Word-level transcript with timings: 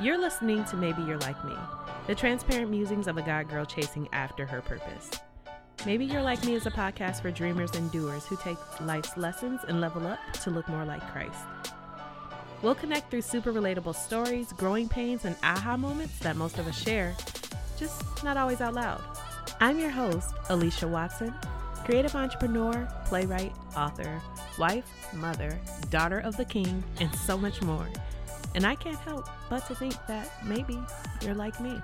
You're 0.00 0.18
listening 0.18 0.64
to 0.64 0.76
Maybe 0.76 1.02
You're 1.02 1.18
Like 1.18 1.42
Me, 1.44 1.54
the 2.08 2.16
transparent 2.16 2.68
musings 2.68 3.06
of 3.06 3.16
a 3.16 3.22
God 3.22 3.48
girl 3.48 3.64
chasing 3.64 4.08
after 4.12 4.44
her 4.44 4.60
purpose. 4.60 5.08
Maybe 5.86 6.04
You're 6.04 6.20
Like 6.20 6.44
Me 6.44 6.54
is 6.54 6.66
a 6.66 6.70
podcast 6.72 7.22
for 7.22 7.30
dreamers 7.30 7.70
and 7.76 7.92
doers 7.92 8.26
who 8.26 8.36
take 8.36 8.58
life's 8.80 9.16
lessons 9.16 9.60
and 9.68 9.80
level 9.80 10.04
up 10.08 10.18
to 10.42 10.50
look 10.50 10.68
more 10.68 10.84
like 10.84 11.00
Christ. 11.12 11.38
We'll 12.60 12.74
connect 12.74 13.08
through 13.08 13.22
super 13.22 13.52
relatable 13.52 13.94
stories, 13.94 14.52
growing 14.54 14.88
pains, 14.88 15.24
and 15.24 15.36
aha 15.44 15.76
moments 15.76 16.18
that 16.18 16.34
most 16.34 16.58
of 16.58 16.66
us 16.66 16.76
share, 16.76 17.14
just 17.78 18.02
not 18.24 18.36
always 18.36 18.60
out 18.60 18.74
loud. 18.74 19.00
I'm 19.60 19.78
your 19.78 19.90
host, 19.90 20.34
Alicia 20.48 20.88
Watson, 20.88 21.32
creative 21.84 22.16
entrepreneur, 22.16 22.88
playwright, 23.04 23.52
author, 23.76 24.20
wife, 24.58 25.14
mother, 25.14 25.56
daughter 25.90 26.18
of 26.18 26.36
the 26.36 26.44
king, 26.44 26.82
and 26.98 27.14
so 27.14 27.38
much 27.38 27.62
more. 27.62 27.86
And 28.54 28.64
I 28.64 28.74
can't 28.74 28.98
help 28.98 29.28
but 29.50 29.66
to 29.66 29.74
think 29.74 29.94
that 30.06 30.30
maybe 30.44 30.78
you're 31.22 31.34
like 31.34 31.60
me. 31.60 31.80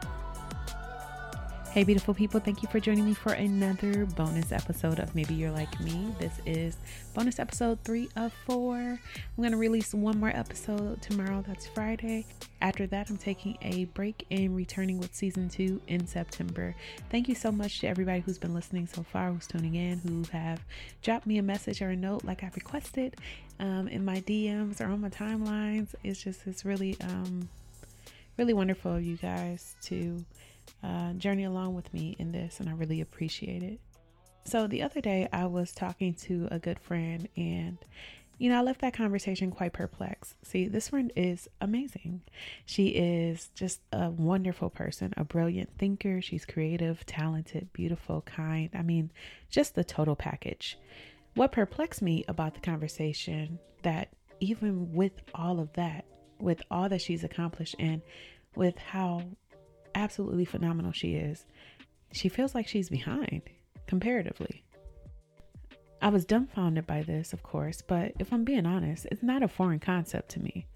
Hey, 1.72 1.84
beautiful 1.84 2.14
people, 2.14 2.40
thank 2.40 2.64
you 2.64 2.68
for 2.68 2.80
joining 2.80 3.06
me 3.06 3.14
for 3.14 3.32
another 3.32 4.04
bonus 4.04 4.50
episode 4.50 4.98
of 4.98 5.14
Maybe 5.14 5.34
You're 5.34 5.52
Like 5.52 5.78
Me. 5.78 6.12
This 6.18 6.32
is 6.44 6.76
bonus 7.14 7.38
episode 7.38 7.78
three 7.84 8.08
of 8.16 8.32
four. 8.44 8.76
I'm 8.76 9.00
going 9.36 9.52
to 9.52 9.56
release 9.56 9.94
one 9.94 10.18
more 10.18 10.32
episode 10.34 11.00
tomorrow. 11.00 11.44
That's 11.46 11.68
Friday. 11.68 12.26
After 12.60 12.88
that, 12.88 13.08
I'm 13.08 13.16
taking 13.16 13.56
a 13.62 13.84
break 13.84 14.26
and 14.32 14.56
returning 14.56 14.98
with 14.98 15.14
season 15.14 15.48
two 15.48 15.80
in 15.86 16.08
September. 16.08 16.74
Thank 17.08 17.28
you 17.28 17.36
so 17.36 17.52
much 17.52 17.78
to 17.80 17.86
everybody 17.86 18.18
who's 18.18 18.36
been 18.36 18.52
listening 18.52 18.88
so 18.88 19.04
far, 19.04 19.30
who's 19.30 19.46
tuning 19.46 19.76
in, 19.76 19.98
who 20.00 20.24
have 20.32 20.64
dropped 21.02 21.28
me 21.28 21.38
a 21.38 21.42
message 21.42 21.80
or 21.82 21.90
a 21.90 21.96
note 21.96 22.24
like 22.24 22.42
I 22.42 22.50
requested 22.52 23.14
um, 23.60 23.86
in 23.86 24.04
my 24.04 24.22
DMs 24.22 24.80
or 24.80 24.86
on 24.86 25.00
my 25.02 25.08
timelines. 25.08 25.94
It's 26.02 26.20
just, 26.20 26.48
it's 26.48 26.64
really, 26.64 26.96
um, 27.00 27.48
really 28.36 28.54
wonderful 28.54 28.96
of 28.96 29.04
you 29.04 29.16
guys 29.18 29.76
to 29.82 30.24
uh, 30.82 31.12
journey 31.14 31.44
along 31.44 31.74
with 31.74 31.92
me 31.92 32.16
in 32.18 32.32
this, 32.32 32.60
and 32.60 32.68
I 32.68 32.72
really 32.72 33.00
appreciate 33.00 33.62
it. 33.62 33.80
So, 34.44 34.66
the 34.66 34.82
other 34.82 35.00
day, 35.00 35.28
I 35.32 35.46
was 35.46 35.72
talking 35.72 36.14
to 36.14 36.48
a 36.50 36.58
good 36.58 36.78
friend, 36.78 37.28
and 37.36 37.78
you 38.40 38.48
know, 38.48 38.58
I 38.58 38.62
left 38.62 38.80
that 38.80 38.94
conversation 38.94 39.50
quite 39.50 39.74
perplexed. 39.74 40.34
See, 40.46 40.66
this 40.66 40.88
friend 40.88 41.12
is 41.14 41.46
amazing. 41.60 42.22
She 42.64 42.88
is 42.88 43.50
just 43.54 43.82
a 43.92 44.08
wonderful 44.08 44.70
person, 44.70 45.12
a 45.18 45.24
brilliant 45.24 45.76
thinker. 45.76 46.22
She's 46.22 46.46
creative, 46.46 47.04
talented, 47.04 47.70
beautiful, 47.74 48.22
kind. 48.22 48.70
I 48.72 48.80
mean, 48.80 49.12
just 49.50 49.74
the 49.74 49.84
total 49.84 50.16
package. 50.16 50.78
What 51.34 51.52
perplexed 51.52 52.00
me 52.00 52.24
about 52.28 52.54
the 52.54 52.60
conversation 52.60 53.58
that 53.82 54.08
even 54.40 54.94
with 54.94 55.20
all 55.34 55.60
of 55.60 55.70
that, 55.74 56.06
with 56.38 56.62
all 56.70 56.88
that 56.88 57.02
she's 57.02 57.22
accomplished 57.22 57.76
and 57.78 58.00
with 58.56 58.78
how 58.78 59.22
absolutely 59.94 60.44
phenomenal 60.44 60.92
she 60.92 61.14
is, 61.14 61.44
she 62.12 62.28
feels 62.28 62.54
like 62.54 62.68
she's 62.68 62.88
behind 62.88 63.42
comparatively. 63.86 64.64
I 66.02 66.08
was 66.08 66.24
dumbfounded 66.24 66.86
by 66.86 67.02
this, 67.02 67.32
of 67.32 67.42
course, 67.42 67.82
but 67.82 68.12
if 68.18 68.32
I'm 68.32 68.44
being 68.44 68.66
honest, 68.66 69.06
it's 69.10 69.22
not 69.22 69.42
a 69.42 69.48
foreign 69.48 69.80
concept 69.80 70.30
to 70.30 70.40
me. 70.40 70.66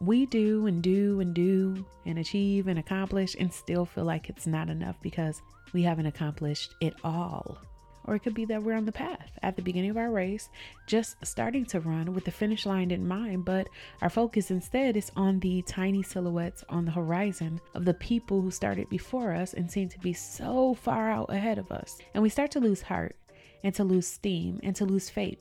We 0.00 0.26
do 0.26 0.66
and 0.66 0.82
do 0.82 1.20
and 1.20 1.34
do 1.34 1.84
and 2.06 2.18
achieve 2.18 2.68
and 2.68 2.78
accomplish 2.78 3.36
and 3.38 3.52
still 3.52 3.84
feel 3.84 4.04
like 4.04 4.28
it's 4.28 4.46
not 4.46 4.68
enough 4.68 4.96
because 5.02 5.42
we 5.72 5.82
haven't 5.82 6.06
accomplished 6.06 6.74
it 6.80 6.94
all. 7.02 7.58
Or 8.04 8.14
it 8.14 8.20
could 8.20 8.34
be 8.34 8.44
that 8.46 8.62
we're 8.62 8.76
on 8.76 8.84
the 8.84 8.92
path 8.92 9.38
at 9.42 9.56
the 9.56 9.62
beginning 9.62 9.90
of 9.90 9.96
our 9.96 10.10
race, 10.10 10.48
just 10.86 11.16
starting 11.24 11.64
to 11.66 11.80
run 11.80 12.12
with 12.14 12.24
the 12.24 12.30
finish 12.30 12.66
line 12.66 12.90
in 12.90 13.06
mind, 13.06 13.44
but 13.44 13.68
our 14.00 14.10
focus 14.10 14.50
instead 14.50 14.96
is 14.96 15.12
on 15.16 15.38
the 15.40 15.62
tiny 15.62 16.02
silhouettes 16.02 16.64
on 16.68 16.84
the 16.84 16.90
horizon 16.90 17.60
of 17.74 17.84
the 17.84 17.94
people 17.94 18.40
who 18.40 18.50
started 18.50 18.88
before 18.88 19.32
us 19.32 19.54
and 19.54 19.70
seem 19.70 19.88
to 19.88 19.98
be 20.00 20.12
so 20.12 20.74
far 20.74 21.10
out 21.10 21.32
ahead 21.32 21.58
of 21.58 21.70
us. 21.70 21.98
And 22.14 22.22
we 22.22 22.28
start 22.28 22.50
to 22.52 22.60
lose 22.60 22.82
heart 22.82 23.16
and 23.64 23.74
to 23.74 23.84
lose 23.84 24.06
steam 24.06 24.60
and 24.62 24.74
to 24.76 24.84
lose 24.84 25.08
faith 25.08 25.38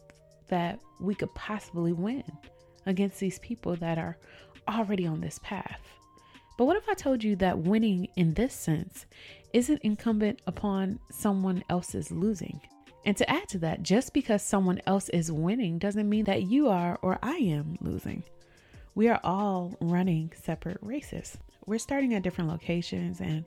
that 0.50 0.80
we 1.00 1.16
could 1.16 1.34
possibly 1.34 1.94
win 1.94 2.24
against 2.85 3.19
these 3.19 3.40
people 3.40 3.75
that 3.78 3.97
are 3.97 4.18
already 4.68 5.08
on 5.08 5.22
this 5.22 5.40
path. 5.44 5.81
But 6.61 6.67
what 6.67 6.77
if 6.77 6.88
I 6.88 6.94
told 6.94 7.23
you 7.23 7.35
that 7.38 7.57
winning 7.57 8.07
in 8.16 8.35
this 8.35 8.53
sense 8.53 9.07
isn't 9.51 9.81
incumbent 9.81 10.44
upon 10.45 10.99
someone 11.09 11.63
else's 11.72 12.11
losing? 12.11 12.61
And 13.03 13.17
to 13.17 13.27
add 13.27 13.49
to 13.49 13.57
that, 13.57 13.81
just 13.81 14.13
because 14.13 14.44
someone 14.44 14.79
else 14.85 15.09
is 15.09 15.31
winning 15.31 15.79
doesn't 15.79 16.07
mean 16.07 16.25
that 16.25 16.44
you 16.44 16.69
are 16.69 16.99
or 17.01 17.17
I 17.23 17.38
am 17.38 17.79
losing. 17.81 18.22
We 18.94 19.09
are 19.09 19.19
all 19.23 19.75
running 19.81 20.33
separate 20.39 20.77
races. 20.83 21.35
We're 21.66 21.79
starting 21.79 22.13
at 22.13 22.22
different 22.22 22.51
locations 22.51 23.22
and 23.22 23.43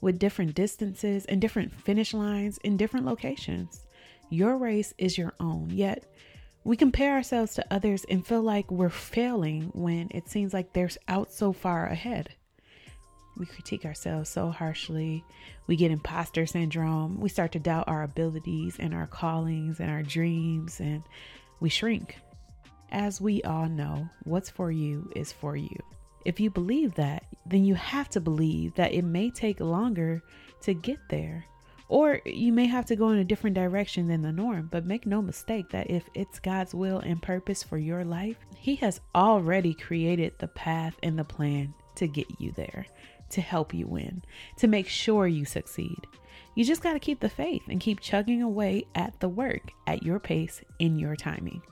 with 0.00 0.18
different 0.18 0.54
distances 0.54 1.26
and 1.26 1.42
different 1.42 1.70
finish 1.70 2.14
lines 2.14 2.56
in 2.64 2.78
different 2.78 3.04
locations. 3.04 3.84
Your 4.30 4.56
race 4.56 4.94
is 4.96 5.18
your 5.18 5.34
own, 5.38 5.68
yet 5.68 6.02
we 6.64 6.78
compare 6.78 7.12
ourselves 7.12 7.54
to 7.56 7.66
others 7.70 8.06
and 8.08 8.26
feel 8.26 8.42
like 8.42 8.70
we're 8.70 8.88
failing 8.88 9.70
when 9.74 10.08
it 10.12 10.30
seems 10.30 10.54
like 10.54 10.72
they're 10.72 10.88
out 11.08 11.30
so 11.30 11.52
far 11.52 11.84
ahead. 11.86 12.30
We 13.38 13.46
critique 13.46 13.84
ourselves 13.84 14.28
so 14.28 14.50
harshly. 14.50 15.24
We 15.68 15.76
get 15.76 15.92
imposter 15.92 16.44
syndrome. 16.44 17.20
We 17.20 17.28
start 17.28 17.52
to 17.52 17.60
doubt 17.60 17.86
our 17.86 18.02
abilities 18.02 18.76
and 18.80 18.92
our 18.92 19.06
callings 19.06 19.78
and 19.78 19.88
our 19.90 20.02
dreams, 20.02 20.80
and 20.80 21.04
we 21.60 21.68
shrink. 21.68 22.18
As 22.90 23.20
we 23.20 23.42
all 23.42 23.68
know, 23.68 24.08
what's 24.24 24.50
for 24.50 24.72
you 24.72 25.10
is 25.14 25.30
for 25.30 25.56
you. 25.56 25.76
If 26.24 26.40
you 26.40 26.50
believe 26.50 26.94
that, 26.94 27.24
then 27.46 27.64
you 27.64 27.76
have 27.76 28.08
to 28.10 28.20
believe 28.20 28.74
that 28.74 28.92
it 28.92 29.02
may 29.02 29.30
take 29.30 29.60
longer 29.60 30.22
to 30.62 30.74
get 30.74 30.98
there. 31.08 31.44
Or 31.88 32.20
you 32.26 32.52
may 32.52 32.66
have 32.66 32.86
to 32.86 32.96
go 32.96 33.10
in 33.10 33.18
a 33.18 33.24
different 33.24 33.54
direction 33.54 34.08
than 34.08 34.22
the 34.22 34.32
norm, 34.32 34.68
but 34.70 34.84
make 34.84 35.06
no 35.06 35.22
mistake 35.22 35.70
that 35.70 35.90
if 35.90 36.04
it's 36.12 36.40
God's 36.40 36.74
will 36.74 36.98
and 36.98 37.22
purpose 37.22 37.62
for 37.62 37.78
your 37.78 38.04
life, 38.04 38.36
He 38.56 38.74
has 38.76 39.00
already 39.14 39.74
created 39.74 40.34
the 40.38 40.48
path 40.48 40.96
and 41.02 41.18
the 41.18 41.24
plan 41.24 41.72
to 41.94 42.06
get 42.06 42.26
you 42.40 42.52
there 42.52 42.86
to 43.30 43.40
help 43.40 43.74
you 43.74 43.86
win, 43.86 44.22
to 44.56 44.66
make 44.66 44.88
sure 44.88 45.26
you 45.26 45.44
succeed. 45.44 46.06
You 46.54 46.64
just 46.64 46.82
got 46.82 46.94
to 46.94 46.98
keep 46.98 47.20
the 47.20 47.28
faith 47.28 47.62
and 47.68 47.80
keep 47.80 48.00
chugging 48.00 48.42
away 48.42 48.84
at 48.94 49.20
the 49.20 49.28
work 49.28 49.70
at 49.86 50.02
your 50.02 50.18
pace 50.18 50.60
in 50.78 50.98
your 50.98 51.14
timing. 51.14 51.62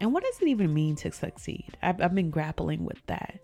And 0.00 0.12
what 0.12 0.24
does 0.24 0.40
it 0.40 0.48
even 0.48 0.74
mean 0.74 0.96
to 0.96 1.12
succeed? 1.12 1.76
I've, 1.82 2.00
I've 2.00 2.14
been 2.14 2.30
grappling 2.30 2.84
with 2.84 3.04
that. 3.06 3.40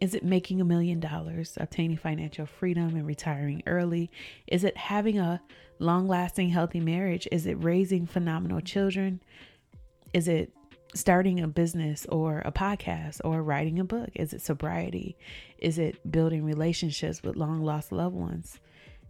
Is 0.00 0.14
it 0.14 0.24
making 0.24 0.60
a 0.60 0.64
million 0.64 1.00
dollars, 1.00 1.56
obtaining 1.58 1.96
financial 1.96 2.46
freedom, 2.46 2.96
and 2.96 3.06
retiring 3.06 3.62
early? 3.66 4.10
Is 4.46 4.64
it 4.64 4.76
having 4.76 5.18
a 5.18 5.40
long 5.78 6.08
lasting, 6.08 6.50
healthy 6.50 6.80
marriage? 6.80 7.28
Is 7.32 7.46
it 7.46 7.54
raising 7.54 8.06
phenomenal 8.06 8.60
children? 8.60 9.22
Is 10.12 10.28
it 10.28 10.52
starting 10.94 11.40
a 11.40 11.48
business 11.48 12.06
or 12.06 12.42
a 12.44 12.52
podcast 12.52 13.20
or 13.24 13.42
writing 13.42 13.78
a 13.78 13.84
book? 13.84 14.10
Is 14.14 14.32
it 14.32 14.40
sobriety? 14.40 15.16
Is 15.58 15.78
it 15.78 16.10
building 16.10 16.44
relationships 16.44 17.22
with 17.22 17.36
long 17.36 17.62
lost 17.62 17.92
loved 17.92 18.16
ones? 18.16 18.58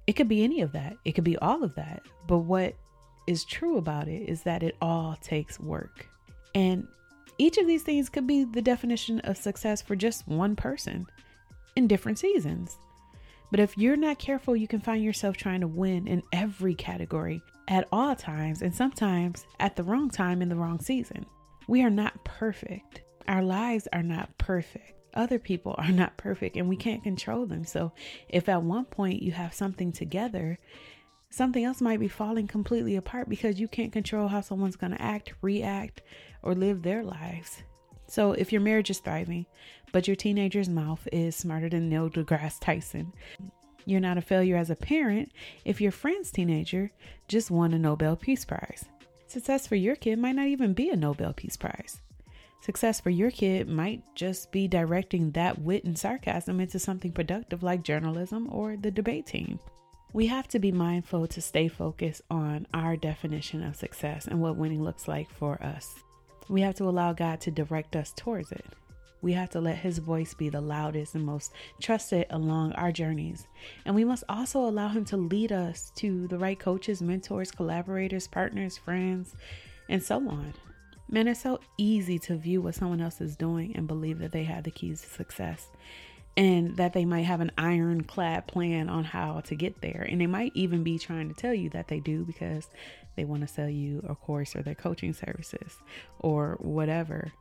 It 0.06 0.14
could 0.14 0.28
be 0.28 0.44
any 0.44 0.60
of 0.60 0.72
that. 0.72 0.96
It 1.04 1.12
could 1.12 1.24
be 1.24 1.38
all 1.38 1.62
of 1.62 1.74
that. 1.76 2.02
But 2.26 2.38
what 2.38 2.74
is 3.26 3.44
true 3.44 3.78
about 3.78 4.08
it 4.08 4.28
is 4.28 4.42
that 4.42 4.62
it 4.62 4.76
all 4.80 5.16
takes 5.22 5.58
work. 5.58 6.06
And 6.54 6.86
each 7.38 7.58
of 7.58 7.66
these 7.66 7.82
things 7.82 8.08
could 8.08 8.26
be 8.26 8.44
the 8.44 8.62
definition 8.62 9.20
of 9.20 9.36
success 9.36 9.82
for 9.82 9.96
just 9.96 10.28
one 10.28 10.56
person 10.56 11.06
in 11.76 11.86
different 11.86 12.18
seasons. 12.18 12.78
But 13.50 13.60
if 13.60 13.76
you're 13.78 13.96
not 13.96 14.18
careful, 14.18 14.56
you 14.56 14.68
can 14.68 14.80
find 14.80 15.02
yourself 15.02 15.36
trying 15.36 15.60
to 15.60 15.66
win 15.66 16.06
in 16.06 16.22
every 16.32 16.74
category 16.74 17.42
at 17.68 17.88
all 17.92 18.14
times, 18.14 18.62
and 18.62 18.74
sometimes 18.74 19.46
at 19.60 19.76
the 19.76 19.82
wrong 19.82 20.10
time 20.10 20.42
in 20.42 20.48
the 20.48 20.56
wrong 20.56 20.80
season. 20.80 21.24
We 21.66 21.82
are 21.82 21.90
not 21.90 22.24
perfect. 22.24 23.02
Our 23.26 23.42
lives 23.42 23.88
are 23.92 24.02
not 24.02 24.36
perfect. 24.38 24.92
Other 25.14 25.38
people 25.38 25.74
are 25.78 25.92
not 25.92 26.16
perfect 26.16 26.56
and 26.56 26.68
we 26.68 26.76
can't 26.76 27.02
control 27.02 27.46
them. 27.46 27.64
So, 27.64 27.92
if 28.28 28.48
at 28.48 28.62
one 28.62 28.84
point 28.84 29.22
you 29.22 29.32
have 29.32 29.54
something 29.54 29.92
together, 29.92 30.58
something 31.30 31.64
else 31.64 31.80
might 31.80 32.00
be 32.00 32.08
falling 32.08 32.46
completely 32.46 32.96
apart 32.96 33.28
because 33.28 33.60
you 33.60 33.68
can't 33.68 33.92
control 33.92 34.28
how 34.28 34.40
someone's 34.40 34.76
going 34.76 34.92
to 34.92 35.02
act, 35.02 35.34
react, 35.42 36.02
or 36.42 36.54
live 36.54 36.82
their 36.82 37.02
lives. 37.02 37.62
So, 38.06 38.32
if 38.32 38.52
your 38.52 38.60
marriage 38.60 38.90
is 38.90 38.98
thriving, 38.98 39.46
but 39.92 40.06
your 40.06 40.16
teenager's 40.16 40.68
mouth 40.68 41.06
is 41.12 41.34
smarter 41.34 41.68
than 41.68 41.88
Neil 41.88 42.10
deGrasse 42.10 42.60
Tyson, 42.60 43.12
you're 43.86 44.00
not 44.00 44.18
a 44.18 44.22
failure 44.22 44.56
as 44.56 44.70
a 44.70 44.76
parent 44.76 45.30
if 45.64 45.80
your 45.80 45.92
friend's 45.92 46.30
teenager 46.30 46.90
just 47.28 47.50
won 47.50 47.72
a 47.72 47.78
Nobel 47.78 48.16
Peace 48.16 48.44
Prize. 48.44 48.84
Success 49.34 49.66
for 49.66 49.74
your 49.74 49.96
kid 49.96 50.20
might 50.20 50.36
not 50.36 50.46
even 50.46 50.74
be 50.74 50.90
a 50.90 50.96
Nobel 50.96 51.32
Peace 51.32 51.56
Prize. 51.56 52.00
Success 52.60 53.00
for 53.00 53.10
your 53.10 53.32
kid 53.32 53.68
might 53.68 54.00
just 54.14 54.52
be 54.52 54.68
directing 54.68 55.32
that 55.32 55.60
wit 55.60 55.82
and 55.82 55.98
sarcasm 55.98 56.60
into 56.60 56.78
something 56.78 57.10
productive 57.10 57.64
like 57.64 57.82
journalism 57.82 58.48
or 58.52 58.76
the 58.76 58.92
debate 58.92 59.26
team. 59.26 59.58
We 60.12 60.28
have 60.28 60.46
to 60.50 60.60
be 60.60 60.70
mindful 60.70 61.26
to 61.26 61.40
stay 61.42 61.66
focused 61.66 62.22
on 62.30 62.68
our 62.72 62.96
definition 62.96 63.64
of 63.64 63.74
success 63.74 64.28
and 64.28 64.40
what 64.40 64.54
winning 64.54 64.84
looks 64.84 65.08
like 65.08 65.28
for 65.28 65.60
us. 65.60 65.92
We 66.48 66.60
have 66.60 66.76
to 66.76 66.88
allow 66.88 67.12
God 67.12 67.40
to 67.40 67.50
direct 67.50 67.96
us 67.96 68.12
towards 68.16 68.52
it. 68.52 68.64
We 69.24 69.32
have 69.32 69.48
to 69.50 69.60
let 69.60 69.78
His 69.78 70.00
voice 70.00 70.34
be 70.34 70.50
the 70.50 70.60
loudest 70.60 71.14
and 71.14 71.24
most 71.24 71.50
trusted 71.80 72.26
along 72.28 72.72
our 72.72 72.92
journeys. 72.92 73.48
And 73.86 73.94
we 73.94 74.04
must 74.04 74.22
also 74.28 74.60
allow 74.60 74.88
Him 74.88 75.06
to 75.06 75.16
lead 75.16 75.50
us 75.50 75.90
to 75.96 76.28
the 76.28 76.36
right 76.36 76.60
coaches, 76.60 77.00
mentors, 77.00 77.50
collaborators, 77.50 78.28
partners, 78.28 78.76
friends, 78.76 79.34
and 79.88 80.02
so 80.02 80.16
on. 80.28 80.52
Man, 81.08 81.26
it's 81.26 81.40
so 81.40 81.58
easy 81.78 82.18
to 82.18 82.36
view 82.36 82.60
what 82.60 82.74
someone 82.74 83.00
else 83.00 83.22
is 83.22 83.34
doing 83.34 83.74
and 83.74 83.88
believe 83.88 84.18
that 84.18 84.32
they 84.32 84.44
have 84.44 84.64
the 84.64 84.70
keys 84.70 85.00
to 85.00 85.08
success 85.08 85.68
and 86.36 86.76
that 86.76 86.92
they 86.92 87.06
might 87.06 87.24
have 87.24 87.40
an 87.40 87.52
ironclad 87.56 88.46
plan 88.46 88.90
on 88.90 89.04
how 89.04 89.40
to 89.40 89.54
get 89.54 89.80
there. 89.80 90.06
And 90.06 90.20
they 90.20 90.26
might 90.26 90.52
even 90.54 90.82
be 90.82 90.98
trying 90.98 91.28
to 91.28 91.34
tell 91.34 91.54
you 91.54 91.70
that 91.70 91.88
they 91.88 92.00
do 92.00 92.24
because 92.24 92.68
they 93.16 93.24
want 93.24 93.40
to 93.40 93.48
sell 93.48 93.70
you 93.70 94.04
a 94.06 94.14
course 94.14 94.54
or 94.54 94.62
their 94.62 94.74
coaching 94.74 95.14
services 95.14 95.78
or 96.18 96.58
whatever. 96.60 97.32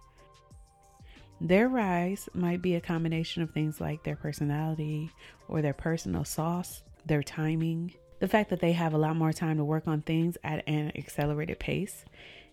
Their 1.43 1.67
rise 1.67 2.29
might 2.33 2.61
be 2.61 2.75
a 2.75 2.81
combination 2.81 3.43
of 3.43 3.51
things 3.51 3.81
like 3.81 4.03
their 4.03 4.15
personality 4.15 5.11
or 5.49 5.61
their 5.61 5.73
personal 5.73 6.23
sauce, 6.23 6.83
their 7.05 7.21
timing, 7.21 7.93
the 8.21 8.29
fact 8.29 8.49
that 8.51 8.61
they 8.61 8.71
have 8.71 8.93
a 8.93 8.97
lot 8.97 9.17
more 9.17 9.33
time 9.33 9.57
to 9.57 9.65
work 9.65 9.85
on 9.85 10.01
things 10.01 10.37
at 10.45 10.65
an 10.69 10.93
accelerated 10.95 11.59
pace. 11.59 12.05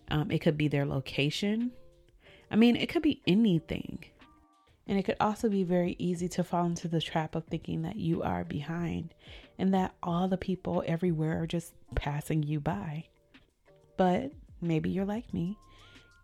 Um, 0.09 0.29
it 0.29 0.39
could 0.39 0.57
be 0.57 0.67
their 0.67 0.85
location. 0.85 1.71
I 2.51 2.57
mean, 2.57 2.75
it 2.75 2.89
could 2.89 3.01
be 3.01 3.21
anything. 3.25 4.03
And 4.87 4.99
it 4.99 5.03
could 5.03 5.15
also 5.21 5.47
be 5.47 5.63
very 5.63 5.95
easy 5.97 6.27
to 6.27 6.43
fall 6.43 6.65
into 6.65 6.89
the 6.89 6.99
trap 6.99 7.35
of 7.35 7.45
thinking 7.45 7.83
that 7.83 7.95
you 7.95 8.21
are 8.23 8.43
behind 8.43 9.13
and 9.57 9.73
that 9.73 9.95
all 10.03 10.27
the 10.27 10.35
people 10.35 10.83
everywhere 10.85 11.41
are 11.41 11.47
just 11.47 11.71
passing 11.95 12.43
you 12.43 12.59
by. 12.59 13.05
But 13.95 14.33
maybe 14.59 14.89
you're 14.89 15.05
like 15.05 15.33
me 15.33 15.57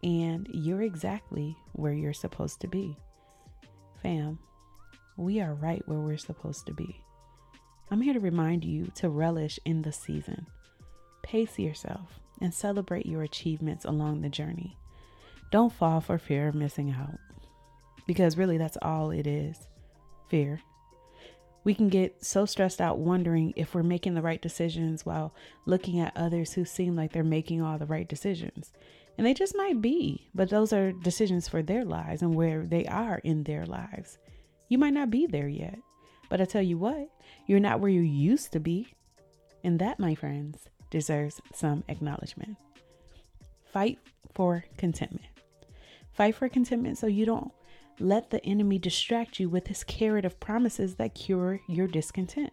and 0.04 0.48
you're 0.52 0.82
exactly 0.82 1.58
where 1.74 1.94
you're 1.94 2.14
supposed 2.14 2.62
to 2.62 2.68
be. 2.68 2.98
Fam, 4.02 4.40
we 5.18 5.42
are 5.42 5.54
right 5.54 5.82
where 5.88 6.00
we're 6.00 6.18
supposed 6.18 6.66
to 6.68 6.74
be. 6.74 7.02
I'm 7.90 8.02
here 8.02 8.14
to 8.14 8.20
remind 8.20 8.64
you 8.64 8.92
to 8.96 9.10
relish 9.10 9.60
in 9.66 9.82
the 9.82 9.92
season. 9.92 10.48
Pace 11.24 11.58
yourself 11.58 12.20
and 12.42 12.54
celebrate 12.54 13.06
your 13.06 13.24
achievements 13.24 13.86
along 13.86 14.22
the 14.22 14.30
journey. 14.30 14.78
Don't 15.52 15.74
fall 15.74 16.02
for 16.02 16.18
fear 16.18 16.48
of 16.48 16.56
missing 16.56 16.92
out 16.92 17.18
because 18.06 18.38
really 18.38 18.58
that's 18.58 18.78
all 18.82 19.12
it 19.12 19.28
is 19.28 19.68
fear. 20.30 20.62
We 21.64 21.74
can 21.74 21.90
get 21.90 22.24
so 22.24 22.46
stressed 22.46 22.80
out 22.80 22.98
wondering 22.98 23.54
if 23.58 23.76
we're 23.76 23.84
making 23.84 24.14
the 24.14 24.22
right 24.22 24.42
decisions 24.42 25.06
while 25.06 25.34
looking 25.66 26.00
at 26.00 26.16
others 26.16 26.54
who 26.54 26.64
seem 26.64 26.96
like 26.96 27.12
they're 27.12 27.24
making 27.24 27.62
all 27.62 27.78
the 27.78 27.86
right 27.86 28.08
decisions. 28.08 28.72
And 29.18 29.26
they 29.26 29.34
just 29.34 29.58
might 29.58 29.82
be, 29.82 30.30
but 30.36 30.50
those 30.50 30.72
are 30.72 30.92
decisions 30.92 31.48
for 31.48 31.64
their 31.64 31.84
lives 31.84 32.22
and 32.22 32.36
where 32.36 32.64
they 32.66 32.86
are 32.86 33.20
in 33.24 33.44
their 33.44 33.66
lives. 33.66 34.20
You 34.70 34.78
might 34.78 34.94
not 34.94 35.10
be 35.10 35.26
there 35.26 35.48
yet, 35.48 35.80
but 36.30 36.40
I 36.40 36.46
tell 36.46 36.62
you 36.62 36.78
what, 36.78 37.10
you're 37.48 37.60
not 37.60 37.80
where 37.80 37.90
you 37.90 38.02
used 38.02 38.52
to 38.52 38.60
be. 38.60 38.94
And 39.64 39.80
that, 39.80 40.00
my 40.00 40.14
friends, 40.14 40.70
deserves 40.92 41.42
some 41.54 41.84
acknowledgement. 41.88 42.58
Fight 43.74 43.98
for 44.34 44.66
contentment. 44.78 45.26
Fight 46.12 46.36
for 46.36 46.48
contentment 46.48 46.98
so 46.98 47.08
you 47.08 47.26
don't 47.26 47.52
let 48.00 48.30
the 48.30 48.44
enemy 48.46 48.78
distract 48.78 49.40
you 49.40 49.50
with 49.50 49.68
his 49.68 49.84
carrot 49.84 50.26
of 50.26 50.40
promises 50.40 50.96
that 50.96 51.16
cure 51.16 51.60
your 51.68 51.88
discontent. 51.88 52.52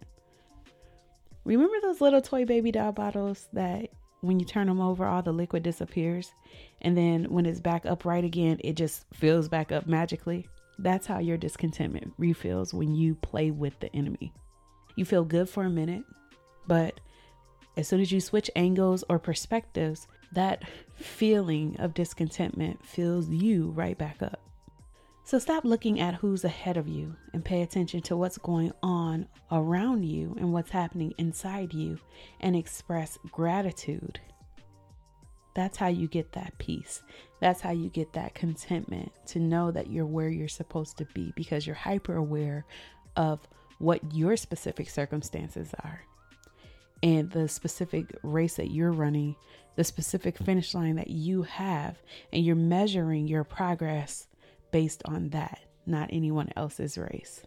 Remember 1.44 1.76
those 1.82 2.00
little 2.00 2.22
toy 2.22 2.46
baby 2.46 2.72
doll 2.72 2.93
bottles 2.93 3.49
that 3.52 3.90
when 4.25 4.41
you 4.41 4.47
turn 4.47 4.67
them 4.67 4.81
over, 4.81 5.06
all 5.06 5.23
the 5.23 5.32
liquid 5.32 5.62
disappears. 5.62 6.32
And 6.81 6.97
then 6.97 7.25
when 7.25 7.47
it's 7.47 7.61
back 7.61 7.85
upright 7.87 8.25
again, 8.25 8.59
it 8.65 8.75
just 8.75 9.05
fills 9.12 9.49
back 9.49 9.71
up 9.71 9.87
magically. 9.87 10.49
That's 10.79 11.06
how 11.06 11.19
your 11.19 11.37
discontentment 11.37 12.15
refills 12.19 12.75
when 12.75 12.94
you 12.94 13.15
play 13.17 13.50
with 13.50 13.79
the 13.81 13.94
enemy. 13.94 14.32
You 14.97 15.05
feel 15.05 15.25
good 15.25 15.49
for 15.49 15.65
a 15.65 15.71
minute, 15.71 16.05
but 16.67 17.00
as 17.76 17.88
soon 17.88 18.00
as 18.00 18.12
you 18.12 18.21
switch 18.21 18.50
angles 18.56 19.05
or 19.09 19.19
perspectives, 19.19 20.06
that 20.32 20.62
feeling 20.94 21.76
of 21.79 21.94
discontentment 21.94 22.85
fills 22.85 23.29
you 23.29 23.71
right 23.71 23.99
back 23.99 24.23
up. 24.23 24.34
So 25.26 25.38
stop 25.38 25.65
looking 25.65 26.00
at 26.00 26.17
who's 26.17 26.44
ahead 26.44 26.76
of 26.76 26.87
you 26.87 27.17
and 27.32 27.43
pay 27.43 27.62
attention 27.62 28.03
to 28.03 28.17
what's 28.17 28.37
going 28.37 28.73
on 28.82 29.26
around 29.50 30.05
you 30.05 30.37
and 30.38 30.53
what's 30.53 30.71
happening 30.71 31.15
inside 31.17 31.73
you 31.73 31.99
and 32.41 32.55
express 32.55 33.19
gratitude. 33.32 34.21
That's 35.55 35.79
how 35.79 35.87
you 35.87 36.09
get 36.09 36.32
that 36.32 36.59
peace. 36.59 37.03
That's 37.41 37.62
how 37.62 37.71
you 37.71 37.88
get 37.88 38.12
that 38.12 38.35
contentment 38.35 39.12
to 39.29 39.38
know 39.38 39.71
that 39.71 39.88
you're 39.88 40.05
where 40.05 40.29
you're 40.29 40.47
supposed 40.47 40.99
to 40.99 41.06
be 41.15 41.32
because 41.35 41.67
you're 41.67 41.75
hyper 41.75 42.17
aware 42.17 42.67
of 43.17 43.41
what 43.79 44.12
your 44.12 44.37
specific 44.37 44.91
circumstances 44.91 45.73
are 45.85 46.03
and 47.03 47.31
the 47.31 47.49
specific 47.49 48.15
race 48.23 48.56
that 48.56 48.71
you're 48.71 48.93
running, 48.93 49.37
the 49.76 49.85
specific 49.85 50.37
finish 50.37 50.75
line 50.75 50.97
that 50.97 51.09
you 51.09 51.43
have, 51.44 51.97
and 52.31 52.44
you're 52.44 52.56
measuring 52.56 53.26
your 53.26 53.44
progress 53.44 54.26
based 54.75 55.03
on 55.05 55.29
that, 55.29 55.61
not 55.87 56.11
anyone 56.12 56.53
else's 56.56 56.99
race. 56.99 57.43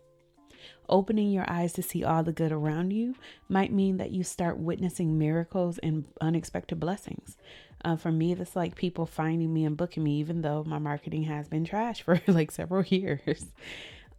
Opening 0.87 1.29
your 1.29 1.43
eyes 1.49 1.73
to 1.73 1.83
see 1.83 2.01
all 2.01 2.23
the 2.23 2.31
good 2.31 2.53
around 2.53 2.91
you 2.91 3.15
might 3.49 3.73
mean 3.73 3.97
that 3.97 4.11
you 4.11 4.23
start 4.23 4.57
witnessing 4.57 5.17
miracles 5.17 5.77
and 5.79 6.05
unexpected 6.21 6.79
blessings. 6.79 7.35
Uh, 7.83 7.97
for 7.97 8.13
me, 8.13 8.33
that's 8.33 8.55
like 8.55 8.75
people 8.75 9.05
finding 9.05 9.53
me 9.53 9.65
and 9.65 9.75
booking 9.75 10.05
me, 10.05 10.19
even 10.19 10.41
though 10.41 10.63
my 10.63 10.79
marketing 10.79 11.23
has 11.23 11.49
been 11.49 11.65
trash 11.65 12.01
for 12.05 12.21
like 12.27 12.49
several 12.49 12.85
years. 12.85 13.47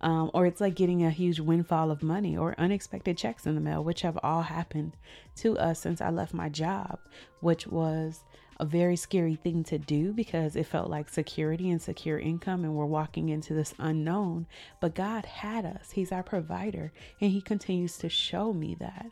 Um, 0.02 0.31
or 0.34 0.44
it's 0.44 0.60
like 0.60 0.75
getting 0.75 1.02
a 1.02 1.10
huge 1.10 1.40
windfall 1.40 1.90
of 1.90 2.02
money 2.02 2.37
or 2.37 2.55
unexpected 2.58 3.16
checks 3.16 3.46
in 3.46 3.55
the 3.55 3.60
mail, 3.62 3.82
which 3.82 4.02
have 4.02 4.19
all 4.22 4.43
happened 4.43 4.99
to 5.37 5.56
us 5.56 5.81
since 5.81 6.02
I 6.02 6.10
left 6.10 6.34
my 6.34 6.50
job, 6.50 6.99
which 7.40 7.66
was 7.66 8.22
a 8.60 8.64
very 8.64 8.96
scary 8.96 9.37
thing 9.37 9.62
to 9.64 9.78
do 9.78 10.12
because 10.12 10.56
it 10.56 10.66
felt 10.66 10.90
like 10.90 11.08
security 11.08 11.70
and 11.70 11.81
secure 11.81 12.19
income, 12.19 12.64
and 12.64 12.75
we're 12.75 12.87
walking 12.87 13.28
into 13.28 13.55
this 13.55 13.75
unknown. 13.78 14.46
But 14.81 14.94
God 14.94 15.25
had 15.25 15.64
us, 15.64 15.93
He's 15.93 16.12
our 16.12 16.22
provider, 16.22 16.93
and 17.20 17.31
He 17.31 17.40
continues 17.40 17.99
to 17.99 18.08
show 18.08 18.52
me 18.52 18.76
that 18.81 19.06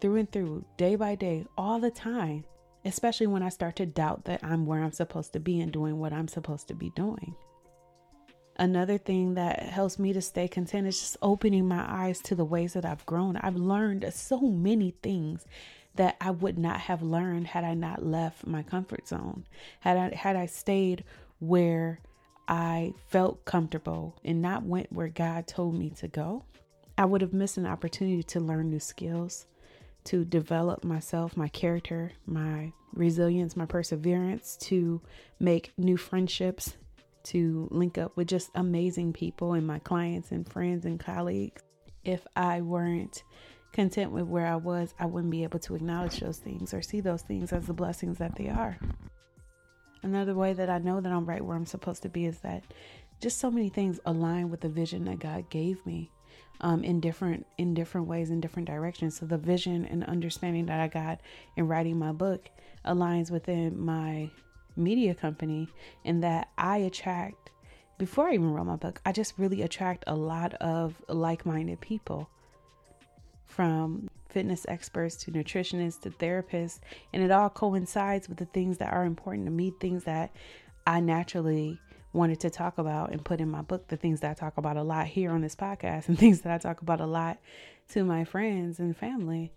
through 0.00 0.16
and 0.16 0.30
through, 0.30 0.64
day 0.76 0.94
by 0.94 1.14
day, 1.14 1.44
all 1.56 1.80
the 1.80 1.90
time, 1.90 2.44
especially 2.84 3.26
when 3.26 3.42
I 3.42 3.48
start 3.48 3.76
to 3.76 3.86
doubt 3.86 4.24
that 4.26 4.44
I'm 4.44 4.64
where 4.64 4.82
I'm 4.82 4.92
supposed 4.92 5.32
to 5.32 5.40
be 5.40 5.60
and 5.60 5.72
doing 5.72 5.98
what 5.98 6.12
I'm 6.12 6.28
supposed 6.28 6.68
to 6.68 6.74
be 6.74 6.90
doing. 6.90 7.34
Another 8.60 8.98
thing 8.98 9.34
that 9.34 9.60
helps 9.60 10.00
me 10.00 10.12
to 10.12 10.20
stay 10.20 10.48
content 10.48 10.88
is 10.88 10.98
just 10.98 11.16
opening 11.22 11.68
my 11.68 11.84
eyes 11.88 12.20
to 12.22 12.34
the 12.34 12.44
ways 12.44 12.72
that 12.72 12.84
I've 12.84 13.06
grown. 13.06 13.36
I've 13.36 13.56
learned 13.56 14.12
so 14.12 14.40
many 14.40 14.94
things 15.02 15.46
that 15.98 16.16
I 16.20 16.30
would 16.30 16.58
not 16.58 16.78
have 16.80 17.02
learned 17.02 17.48
had 17.48 17.64
I 17.64 17.74
not 17.74 18.06
left 18.06 18.46
my 18.46 18.62
comfort 18.62 19.08
zone. 19.08 19.44
Had 19.80 19.96
I 19.96 20.14
had 20.14 20.36
I 20.36 20.46
stayed 20.46 21.02
where 21.40 22.00
I 22.46 22.94
felt 23.08 23.44
comfortable 23.44 24.16
and 24.24 24.40
not 24.40 24.62
went 24.62 24.92
where 24.92 25.08
God 25.08 25.48
told 25.48 25.74
me 25.74 25.90
to 25.98 26.06
go, 26.06 26.44
I 26.96 27.04
would 27.04 27.20
have 27.20 27.32
missed 27.32 27.58
an 27.58 27.66
opportunity 27.66 28.22
to 28.22 28.38
learn 28.40 28.70
new 28.70 28.78
skills, 28.78 29.46
to 30.04 30.24
develop 30.24 30.84
myself, 30.84 31.36
my 31.36 31.48
character, 31.48 32.12
my 32.26 32.72
resilience, 32.92 33.56
my 33.56 33.66
perseverance, 33.66 34.56
to 34.62 35.00
make 35.40 35.72
new 35.76 35.96
friendships, 35.96 36.76
to 37.24 37.66
link 37.72 37.98
up 37.98 38.16
with 38.16 38.28
just 38.28 38.50
amazing 38.54 39.12
people 39.12 39.52
and 39.52 39.66
my 39.66 39.80
clients 39.80 40.30
and 40.30 40.48
friends 40.48 40.84
and 40.84 41.00
colleagues. 41.00 41.60
If 42.04 42.24
I 42.36 42.60
weren't 42.60 43.24
content 43.72 44.10
with 44.10 44.24
where 44.24 44.46
I 44.46 44.56
was, 44.56 44.94
I 44.98 45.06
wouldn't 45.06 45.30
be 45.30 45.44
able 45.44 45.58
to 45.60 45.74
acknowledge 45.74 46.20
those 46.20 46.38
things 46.38 46.72
or 46.72 46.82
see 46.82 47.00
those 47.00 47.22
things 47.22 47.52
as 47.52 47.66
the 47.66 47.72
blessings 47.72 48.18
that 48.18 48.36
they 48.36 48.48
are. 48.48 48.78
Another 50.02 50.34
way 50.34 50.52
that 50.52 50.70
I 50.70 50.78
know 50.78 51.00
that 51.00 51.12
I'm 51.12 51.26
right 51.26 51.44
where 51.44 51.56
I'm 51.56 51.66
supposed 51.66 52.02
to 52.02 52.08
be 52.08 52.24
is 52.24 52.38
that 52.40 52.64
just 53.20 53.38
so 53.38 53.50
many 53.50 53.68
things 53.68 54.00
align 54.06 54.48
with 54.48 54.60
the 54.60 54.68
vision 54.68 55.04
that 55.04 55.18
God 55.18 55.50
gave 55.50 55.84
me 55.84 56.10
um, 56.60 56.84
in 56.84 57.00
different 57.00 57.46
in 57.56 57.74
different 57.74 58.06
ways 58.06 58.30
in 58.30 58.40
different 58.40 58.68
directions. 58.68 59.18
So 59.18 59.26
the 59.26 59.38
vision 59.38 59.84
and 59.84 60.04
understanding 60.04 60.66
that 60.66 60.80
I 60.80 60.88
got 60.88 61.20
in 61.56 61.68
writing 61.68 61.98
my 61.98 62.12
book 62.12 62.48
aligns 62.84 63.30
within 63.30 63.78
my 63.78 64.30
media 64.76 65.14
company, 65.14 65.68
and 66.04 66.22
that 66.22 66.48
I 66.56 66.78
attract. 66.78 67.50
Before 67.98 68.28
I 68.28 68.34
even 68.34 68.52
wrote 68.52 68.66
my 68.66 68.76
book, 68.76 69.00
I 69.04 69.10
just 69.10 69.34
really 69.38 69.62
attract 69.62 70.04
a 70.06 70.14
lot 70.14 70.54
of 70.54 71.02
like-minded 71.08 71.80
people 71.80 72.30
from 73.58 74.08
fitness 74.28 74.64
experts 74.68 75.16
to 75.16 75.32
nutritionists 75.32 76.00
to 76.00 76.10
therapists, 76.10 76.78
and 77.12 77.24
it 77.24 77.32
all 77.32 77.50
coincides 77.50 78.28
with 78.28 78.38
the 78.38 78.44
things 78.44 78.78
that 78.78 78.92
are 78.92 79.04
important 79.04 79.46
to 79.46 79.50
me, 79.50 79.72
things 79.80 80.04
that 80.04 80.30
I 80.86 81.00
naturally 81.00 81.80
wanted 82.12 82.38
to 82.38 82.50
talk 82.50 82.78
about 82.78 83.10
and 83.10 83.24
put 83.24 83.40
in 83.40 83.50
my 83.50 83.62
book, 83.62 83.88
the 83.88 83.96
things 83.96 84.20
that 84.20 84.30
I 84.30 84.34
talk 84.34 84.58
about 84.58 84.76
a 84.76 84.84
lot 84.84 85.08
here 85.08 85.32
on 85.32 85.40
this 85.40 85.56
podcast, 85.56 86.06
and 86.06 86.16
things 86.20 86.42
that 86.42 86.52
I 86.52 86.58
talk 86.58 86.82
about 86.82 87.00
a 87.00 87.06
lot 87.06 87.38
to 87.88 88.04
my 88.04 88.22
friends 88.22 88.78
and 88.78 88.96
family. 88.96 89.52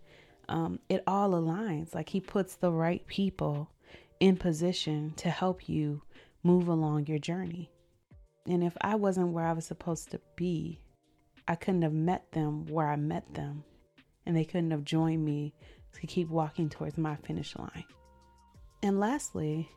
Um, 0.50 0.79
it 0.89 1.03
all 1.05 1.29
aligns. 1.34 1.93
Like 1.93 2.10
he 2.10 2.22
puts 2.22 2.55
the 2.55 2.72
right 2.72 3.05
people 3.05 3.70
in 4.20 4.36
position 4.36 5.13
to 5.17 5.29
help 5.29 5.70
you 5.70 6.01
move 6.41 6.67
along 6.67 7.05
your 7.05 7.20
journey. 7.20 7.70
And 8.48 8.63
if 8.63 8.75
I 8.81 8.96
wasn't 8.96 9.27
where 9.27 9.46
I 9.46 9.53
was 9.53 9.67
supposed 9.67 10.10
to 10.10 10.20
be, 10.36 10.79
I 11.48 11.53
couldn't 11.53 11.84
have 11.84 11.93
met 11.93 12.31
them 12.31 12.65
where 12.65 12.88
I 12.88 12.96
met 12.96 13.36
them. 13.36 13.63
And 14.25 14.36
they 14.36 14.46
couldn't 14.46 14.72
have 14.72 14.84
joined 14.84 15.25
me 15.25 15.54
to 15.94 16.08
keep 16.08 16.30
walking 16.30 16.70
towards 16.70 16.98
my 16.98 17.16
finish 17.18 17.56
line. 17.56 17.86
And 18.84 19.00
lastly, 19.00 19.70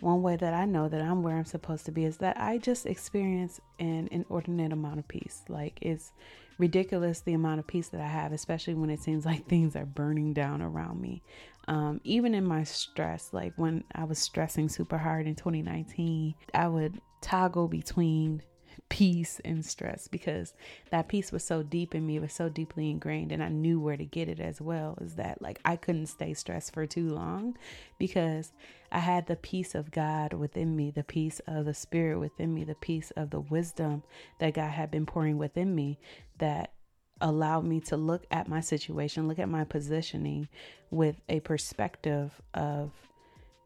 one 0.00 0.22
way 0.22 0.36
that 0.36 0.54
I 0.54 0.64
know 0.64 0.88
that 0.88 1.02
I'm 1.02 1.22
where 1.22 1.36
I'm 1.36 1.44
supposed 1.44 1.84
to 1.86 1.92
be 1.92 2.04
is 2.04 2.18
that 2.18 2.38
I 2.38 2.58
just 2.58 2.86
experience 2.86 3.60
an 3.78 4.08
inordinate 4.10 4.72
amount 4.72 4.98
of 4.98 5.08
peace. 5.08 5.42
Like 5.48 5.78
it's 5.82 6.12
ridiculous 6.58 7.20
the 7.20 7.34
amount 7.34 7.60
of 7.60 7.66
peace 7.66 7.88
that 7.88 8.00
I 8.00 8.06
have, 8.06 8.32
especially 8.32 8.74
when 8.74 8.90
it 8.90 9.00
seems 9.00 9.26
like 9.26 9.46
things 9.46 9.76
are 9.76 9.86
burning 9.86 10.32
down 10.32 10.62
around 10.62 11.00
me. 11.00 11.22
Um, 11.68 12.00
even 12.04 12.34
in 12.34 12.44
my 12.44 12.64
stress, 12.64 13.30
like 13.32 13.52
when 13.56 13.84
I 13.94 14.04
was 14.04 14.18
stressing 14.18 14.68
super 14.68 14.98
hard 14.98 15.26
in 15.26 15.34
2019, 15.34 16.34
I 16.54 16.68
would 16.68 17.00
toggle 17.20 17.68
between 17.68 18.42
peace 18.90 19.40
and 19.44 19.64
stress 19.64 20.08
because 20.08 20.52
that 20.90 21.08
peace 21.08 21.32
was 21.32 21.42
so 21.42 21.62
deep 21.62 21.94
in 21.94 22.06
me, 22.06 22.16
it 22.16 22.22
was 22.22 22.34
so 22.34 22.50
deeply 22.50 22.90
ingrained, 22.90 23.32
and 23.32 23.42
I 23.42 23.48
knew 23.48 23.80
where 23.80 23.96
to 23.96 24.04
get 24.04 24.28
it 24.28 24.40
as 24.40 24.60
well. 24.60 24.98
Is 25.00 25.14
that 25.14 25.40
like 25.40 25.58
I 25.64 25.76
couldn't 25.76 26.08
stay 26.08 26.34
stressed 26.34 26.74
for 26.74 26.86
too 26.86 27.08
long 27.08 27.56
because 27.98 28.52
I 28.92 28.98
had 28.98 29.26
the 29.26 29.36
peace 29.36 29.74
of 29.74 29.92
God 29.92 30.34
within 30.34 30.76
me, 30.76 30.90
the 30.90 31.04
peace 31.04 31.40
of 31.46 31.64
the 31.64 31.72
Spirit 31.72 32.18
within 32.18 32.52
me, 32.52 32.64
the 32.64 32.74
peace 32.74 33.12
of 33.12 33.30
the 33.30 33.40
wisdom 33.40 34.02
that 34.40 34.54
God 34.54 34.72
had 34.72 34.90
been 34.90 35.06
pouring 35.06 35.38
within 35.38 35.74
me 35.74 35.98
that 36.38 36.72
allowed 37.20 37.64
me 37.64 37.80
to 37.80 37.96
look 37.96 38.26
at 38.30 38.48
my 38.48 38.60
situation, 38.60 39.28
look 39.28 39.38
at 39.38 39.48
my 39.48 39.64
positioning 39.64 40.48
with 40.90 41.20
a 41.28 41.40
perspective 41.40 42.40
of 42.54 42.90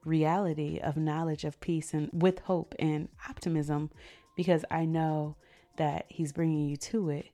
reality, 0.04 0.78
of 0.80 0.96
knowledge, 0.98 1.44
of 1.44 1.58
peace, 1.60 1.94
and 1.94 2.10
with 2.12 2.40
hope 2.40 2.74
and 2.78 3.08
optimism 3.28 3.90
because 4.36 4.64
I 4.70 4.84
know 4.84 5.36
that 5.76 6.06
He's 6.08 6.32
bringing 6.32 6.68
you 6.68 6.76
to 6.76 7.10
it 7.10 7.26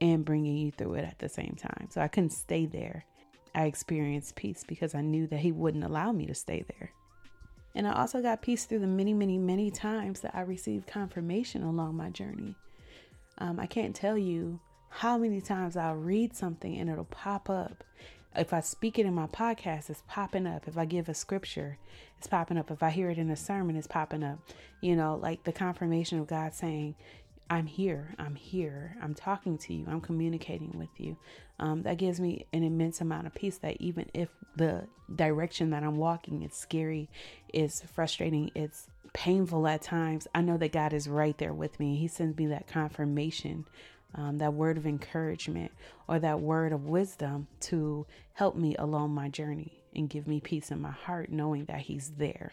and 0.00 0.24
bringing 0.24 0.56
you 0.56 0.70
through 0.70 0.94
it 0.94 1.04
at 1.04 1.18
the 1.18 1.28
same 1.28 1.56
time. 1.58 1.88
So 1.90 2.00
I 2.00 2.08
couldn't 2.08 2.30
stay 2.30 2.66
there. 2.66 3.04
I 3.54 3.64
experienced 3.64 4.36
peace 4.36 4.64
because 4.66 4.94
I 4.94 5.00
knew 5.00 5.26
that 5.28 5.40
He 5.40 5.52
wouldn't 5.52 5.84
allow 5.84 6.12
me 6.12 6.26
to 6.26 6.34
stay 6.34 6.64
there. 6.78 6.90
And 7.74 7.86
I 7.86 7.92
also 7.92 8.22
got 8.22 8.42
peace 8.42 8.64
through 8.64 8.78
the 8.78 8.86
many, 8.86 9.12
many, 9.12 9.36
many 9.36 9.70
times 9.70 10.20
that 10.20 10.34
I 10.34 10.40
received 10.40 10.86
confirmation 10.86 11.62
along 11.62 11.94
my 11.94 12.08
journey. 12.08 12.54
Um, 13.38 13.60
I 13.60 13.66
can't 13.66 13.94
tell 13.94 14.16
you 14.16 14.58
how 14.88 15.18
many 15.18 15.42
times 15.42 15.76
I'll 15.76 15.94
read 15.94 16.34
something 16.34 16.78
and 16.78 16.88
it'll 16.88 17.04
pop 17.04 17.50
up. 17.50 17.84
If 18.36 18.52
I 18.52 18.60
speak 18.60 18.98
it 18.98 19.06
in 19.06 19.14
my 19.14 19.26
podcast, 19.26 19.90
it's 19.90 20.02
popping 20.06 20.46
up. 20.46 20.68
If 20.68 20.76
I 20.76 20.84
give 20.84 21.08
a 21.08 21.14
scripture, 21.14 21.78
it's 22.18 22.26
popping 22.26 22.58
up. 22.58 22.70
If 22.70 22.82
I 22.82 22.90
hear 22.90 23.10
it 23.10 23.18
in 23.18 23.30
a 23.30 23.36
sermon, 23.36 23.76
it's 23.76 23.86
popping 23.86 24.22
up. 24.22 24.38
You 24.80 24.96
know, 24.96 25.16
like 25.16 25.44
the 25.44 25.52
confirmation 25.52 26.18
of 26.18 26.26
God 26.26 26.54
saying, 26.54 26.94
I'm 27.48 27.66
here, 27.66 28.14
I'm 28.18 28.34
here, 28.34 28.96
I'm 29.00 29.14
talking 29.14 29.56
to 29.58 29.74
you, 29.74 29.86
I'm 29.88 30.00
communicating 30.00 30.76
with 30.76 30.88
you. 30.98 31.16
Um, 31.60 31.82
that 31.84 31.96
gives 31.96 32.20
me 32.20 32.46
an 32.52 32.64
immense 32.64 33.00
amount 33.00 33.28
of 33.28 33.34
peace 33.34 33.58
that 33.58 33.80
even 33.80 34.10
if 34.12 34.30
the 34.56 34.88
direction 35.14 35.70
that 35.70 35.84
I'm 35.84 35.96
walking 35.96 36.42
is 36.42 36.54
scary, 36.54 37.08
is 37.54 37.82
frustrating, 37.94 38.50
it's 38.56 38.88
painful 39.12 39.66
at 39.68 39.80
times, 39.80 40.26
I 40.34 40.40
know 40.40 40.56
that 40.58 40.72
God 40.72 40.92
is 40.92 41.08
right 41.08 41.38
there 41.38 41.54
with 41.54 41.78
me. 41.78 41.96
He 41.96 42.08
sends 42.08 42.36
me 42.36 42.46
that 42.46 42.66
confirmation 42.66 43.66
um, 44.16 44.38
that 44.38 44.54
word 44.54 44.76
of 44.78 44.86
encouragement 44.86 45.70
or 46.08 46.18
that 46.18 46.40
word 46.40 46.72
of 46.72 46.86
wisdom 46.86 47.46
to 47.60 48.06
help 48.32 48.56
me 48.56 48.74
along 48.76 49.10
my 49.10 49.28
journey 49.28 49.82
and 49.94 50.08
give 50.10 50.26
me 50.26 50.40
peace 50.40 50.70
in 50.70 50.80
my 50.80 50.90
heart, 50.90 51.30
knowing 51.30 51.66
that 51.66 51.80
He's 51.80 52.12
there. 52.16 52.52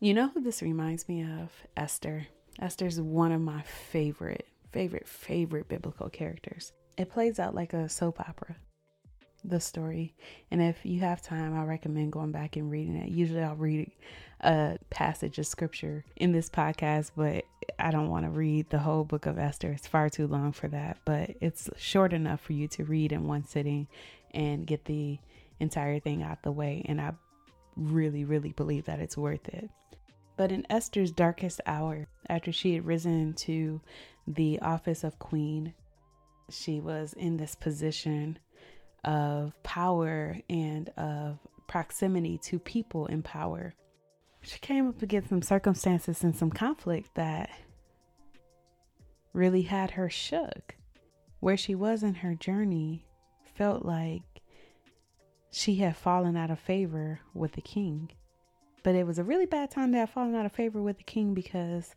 You 0.00 0.14
know 0.14 0.28
who 0.28 0.40
this 0.40 0.62
reminds 0.62 1.08
me 1.08 1.22
of? 1.22 1.50
Esther. 1.76 2.26
Esther's 2.60 3.00
one 3.00 3.32
of 3.32 3.40
my 3.40 3.62
favorite, 3.62 4.46
favorite, 4.70 5.08
favorite 5.08 5.68
biblical 5.68 6.08
characters. 6.08 6.72
It 6.96 7.10
plays 7.10 7.38
out 7.38 7.54
like 7.54 7.72
a 7.72 7.88
soap 7.88 8.20
opera 8.20 8.56
the 9.44 9.60
story. 9.60 10.14
And 10.50 10.60
if 10.62 10.84
you 10.84 11.00
have 11.00 11.22
time, 11.22 11.56
I 11.56 11.64
recommend 11.64 12.12
going 12.12 12.32
back 12.32 12.56
and 12.56 12.70
reading 12.70 12.96
it. 12.96 13.10
Usually 13.10 13.42
I'll 13.42 13.54
read 13.54 13.90
a 14.40 14.78
passage 14.90 15.38
of 15.38 15.46
scripture 15.46 16.04
in 16.16 16.32
this 16.32 16.48
podcast, 16.48 17.12
but 17.16 17.44
I 17.78 17.90
don't 17.90 18.10
want 18.10 18.24
to 18.24 18.30
read 18.30 18.70
the 18.70 18.78
whole 18.78 19.04
book 19.04 19.26
of 19.26 19.38
Esther. 19.38 19.72
It's 19.72 19.86
far 19.86 20.08
too 20.08 20.26
long 20.26 20.52
for 20.52 20.68
that, 20.68 20.98
but 21.04 21.30
it's 21.40 21.68
short 21.76 22.12
enough 22.12 22.40
for 22.40 22.52
you 22.52 22.68
to 22.68 22.84
read 22.84 23.12
in 23.12 23.26
one 23.26 23.44
sitting 23.44 23.88
and 24.32 24.66
get 24.66 24.84
the 24.84 25.18
entire 25.60 25.98
thing 26.00 26.22
out 26.22 26.42
the 26.42 26.52
way. 26.52 26.84
And 26.86 27.00
I 27.00 27.12
really, 27.76 28.24
really 28.24 28.52
believe 28.52 28.86
that 28.86 29.00
it's 29.00 29.16
worth 29.16 29.48
it. 29.48 29.70
But 30.36 30.50
in 30.50 30.66
Esther's 30.68 31.12
darkest 31.12 31.60
hour, 31.66 32.08
after 32.28 32.52
she 32.52 32.74
had 32.74 32.86
risen 32.86 33.34
to 33.34 33.80
the 34.26 34.58
office 34.60 35.04
of 35.04 35.18
queen, 35.18 35.74
she 36.50 36.80
was 36.80 37.12
in 37.14 37.36
this 37.36 37.54
position 37.54 38.38
of 39.04 39.60
power 39.62 40.38
and 40.48 40.88
of 40.90 41.38
proximity 41.66 42.38
to 42.38 42.58
people 42.58 43.06
in 43.06 43.22
power. 43.22 43.74
She 44.42 44.58
came 44.58 44.88
up 44.88 45.02
against 45.02 45.30
some 45.30 45.42
circumstances 45.42 46.22
and 46.22 46.36
some 46.36 46.50
conflict 46.50 47.14
that 47.14 47.48
really 49.34 49.62
had 49.62 49.90
her 49.90 50.08
shook. 50.08 50.76
Where 51.40 51.56
she 51.58 51.74
was 51.74 52.02
in 52.02 52.14
her 52.14 52.34
journey 52.34 53.04
felt 53.54 53.84
like 53.84 54.22
she 55.50 55.76
had 55.76 55.96
fallen 55.96 56.36
out 56.36 56.50
of 56.50 56.58
favor 56.58 57.20
with 57.34 57.52
the 57.52 57.60
king. 57.60 58.10
But 58.82 58.94
it 58.94 59.06
was 59.06 59.18
a 59.18 59.24
really 59.24 59.46
bad 59.46 59.70
time 59.70 59.92
to 59.92 59.98
have 59.98 60.10
fallen 60.10 60.34
out 60.34 60.46
of 60.46 60.52
favor 60.52 60.80
with 60.82 60.96
the 60.96 61.04
king 61.04 61.34
because, 61.34 61.94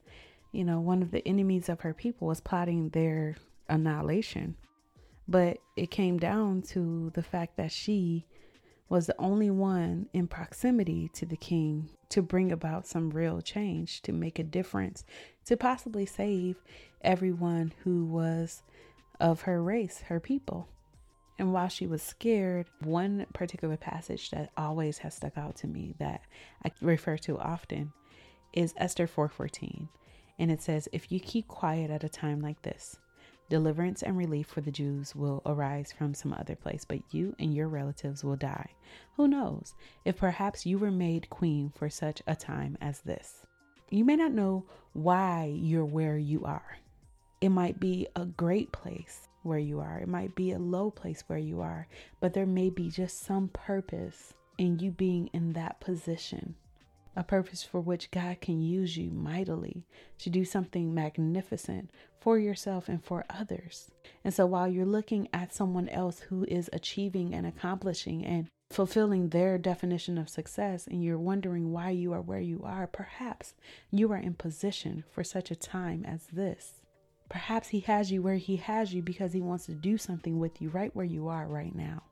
you 0.51 0.65
know, 0.65 0.79
one 0.79 1.01
of 1.01 1.11
the 1.11 1.25
enemies 1.27 1.69
of 1.69 1.81
her 1.81 1.93
people 1.93 2.27
was 2.27 2.41
plotting 2.41 2.89
their 2.89 3.35
annihilation. 3.69 4.55
But 5.27 5.59
it 5.75 5.91
came 5.91 6.17
down 6.17 6.61
to 6.73 7.11
the 7.13 7.23
fact 7.23 7.57
that 7.57 7.71
she 7.71 8.25
was 8.89 9.07
the 9.07 9.15
only 9.19 9.49
one 9.49 10.07
in 10.13 10.27
proximity 10.27 11.09
to 11.13 11.25
the 11.25 11.35
king 11.35 11.89
to 12.09 12.21
bring 12.21 12.51
about 12.51 12.87
some 12.87 13.09
real 13.09 13.41
change, 13.41 14.01
to 14.03 14.13
make 14.13 14.39
a 14.39 14.43
difference, 14.43 15.03
to 15.45 15.57
possibly 15.57 16.05
save 16.05 16.55
everyone 17.01 17.73
who 17.83 18.05
was 18.05 18.63
of 19.19 19.41
her 19.41 19.61
race, 19.61 20.01
her 20.07 20.19
people. 20.19 20.67
And 21.39 21.53
while 21.53 21.67
she 21.67 21.85
was 21.85 22.01
scared, 22.01 22.67
one 22.81 23.25
particular 23.33 23.77
passage 23.77 24.31
that 24.31 24.51
always 24.57 24.99
has 24.99 25.15
stuck 25.15 25.37
out 25.37 25.55
to 25.57 25.67
me 25.67 25.93
that 25.99 26.21
I 26.65 26.71
refer 26.81 27.17
to 27.19 27.37
often 27.37 27.93
is 28.53 28.73
Esther 28.77 29.07
4:14. 29.07 29.89
And 30.39 30.51
it 30.51 30.61
says, 30.61 30.87
"If 30.91 31.11
you 31.11 31.19
keep 31.19 31.47
quiet 31.47 31.91
at 31.91 32.03
a 32.03 32.09
time 32.09 32.41
like 32.41 32.61
this, 32.61 32.99
Deliverance 33.49 34.03
and 34.03 34.17
relief 34.17 34.47
for 34.47 34.59
the 34.59 34.71
Jews 34.71 35.15
will 35.15 35.41
arise 35.45 35.93
from 35.93 36.13
some 36.13 36.33
other 36.33 36.55
place, 36.55 36.83
but 36.83 36.99
you 37.13 37.33
and 37.39 37.53
your 37.53 37.69
relatives 37.69 38.21
will 38.21 38.35
die. 38.35 38.71
Who 39.15 39.25
knows 39.29 39.73
if 40.03 40.17
perhaps 40.17 40.65
you 40.65 40.77
were 40.77 40.91
made 40.91 41.29
queen 41.29 41.69
for 41.69 41.89
such 41.89 42.21
a 42.27 42.35
time 42.35 42.77
as 42.81 42.99
this? 43.01 43.45
You 43.89 44.03
may 44.03 44.17
not 44.17 44.33
know 44.33 44.65
why 44.91 45.45
you're 45.55 45.85
where 45.85 46.17
you 46.17 46.43
are. 46.43 46.77
It 47.41 47.49
might 47.49 47.79
be 47.79 48.07
a 48.15 48.25
great 48.25 48.71
place 48.71 49.27
where 49.43 49.59
you 49.59 49.79
are, 49.79 49.99
it 49.99 50.07
might 50.07 50.35
be 50.35 50.51
a 50.51 50.59
low 50.59 50.91
place 50.91 51.23
where 51.27 51.39
you 51.39 51.61
are, 51.61 51.87
but 52.19 52.33
there 52.33 52.45
may 52.45 52.69
be 52.69 52.89
just 52.89 53.19
some 53.19 53.47
purpose 53.49 54.33
in 54.57 54.79
you 54.79 54.91
being 54.91 55.27
in 55.33 55.53
that 55.53 55.79
position 55.79 56.55
a 57.17 57.23
purpose 57.23 57.63
for 57.63 57.81
which 57.81 58.11
God 58.11 58.39
can 58.41 58.61
use 58.61 58.95
you 58.95 59.09
mightily 59.09 59.87
to 60.19 60.29
do 60.29 60.45
something 60.45 60.93
magnificent 60.93 61.89
for 62.19 62.37
yourself 62.37 62.87
and 62.87 63.03
for 63.03 63.25
others. 63.27 63.89
And 64.23 64.31
so 64.31 64.45
while 64.45 64.67
you're 64.67 64.85
looking 64.85 65.27
at 65.33 65.53
someone 65.53 65.89
else 65.89 66.19
who 66.19 66.45
is 66.47 66.69
achieving 66.71 67.33
and 67.33 67.47
accomplishing 67.47 68.23
and 68.23 68.47
fulfilling 68.69 69.29
their 69.29 69.57
definition 69.57 70.19
of 70.19 70.29
success 70.29 70.85
and 70.85 71.03
you're 71.03 71.17
wondering 71.17 71.71
why 71.71 71.89
you 71.89 72.13
are 72.13 72.21
where 72.21 72.39
you 72.39 72.61
are, 72.63 72.85
perhaps 72.85 73.55
you 73.89 74.11
are 74.11 74.17
in 74.17 74.35
position 74.35 75.03
for 75.09 75.23
such 75.23 75.49
a 75.49 75.55
time 75.55 76.05
as 76.05 76.27
this. 76.31 76.83
Perhaps 77.29 77.69
He 77.69 77.81
has 77.81 78.11
you 78.11 78.21
where 78.21 78.37
He 78.37 78.57
has 78.57 78.93
you 78.93 79.01
because 79.01 79.33
He 79.33 79.41
wants 79.41 79.65
to 79.65 79.73
do 79.73 79.97
something 79.97 80.39
with 80.39 80.61
you 80.61 80.69
right 80.69 80.95
where 80.95 81.05
you 81.05 81.27
are 81.27 81.47
right 81.47 81.75
now. 81.75 82.03